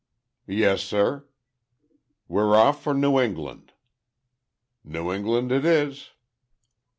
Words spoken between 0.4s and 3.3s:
"Yes, sir." "We're off for New